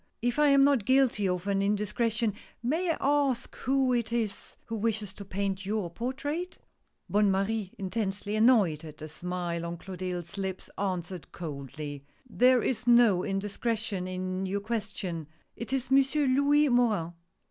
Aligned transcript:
If 0.23 0.39
I 0.39 0.47
am 0.47 0.63
not 0.63 0.83
guilty 0.85 1.27
of 1.29 1.45
an 1.45 1.61
indiscretion, 1.61 2.33
may 2.63 2.89
I 2.89 2.97
ask 2.99 3.55
who 3.55 3.93
it 3.93 4.11
is 4.11 4.55
who 4.65 4.75
wishes 4.77 5.13
to 5.13 5.23
paint 5.25 5.63
your 5.63 5.91
portrait?" 5.91 6.57
Bonne 7.07 7.29
Marie 7.29 7.71
intensely 7.77 8.35
annoyed 8.35 8.83
at 8.83 8.97
the 8.97 9.07
smile 9.07 9.63
on 9.63 9.77
Clo 9.77 9.95
tilde's 9.95 10.39
lips 10.39 10.71
answered 10.75 11.31
coldly:" 11.31 12.03
There 12.27 12.63
is 12.63 12.87
no 12.87 13.21
indiscretion 13.23 14.07
in 14.07 14.47
your 14.47 14.61
question— 14.61 15.27
it 15.55 15.71
is 15.71 15.91
Monsieur 15.91 16.25
Louis 16.25 16.67
Morin." 16.69 17.13